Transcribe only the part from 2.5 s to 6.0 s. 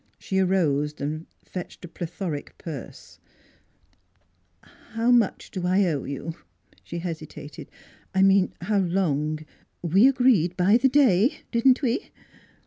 purse. 88 NEIGHBORS "How much do I